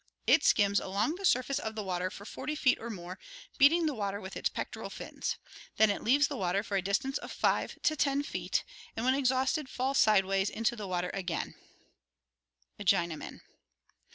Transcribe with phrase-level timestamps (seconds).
[0.25, 3.19] It skims along the surface of the water for 40 feet or more,
[3.59, 5.37] beating the water with its pectoral fins.
[5.77, 8.63] Then it leaves the water for a distance of 5 to 10 feet
[8.95, 11.53] and when exhausted falls sideways into the water again
[12.79, 13.41] (Eigenmann).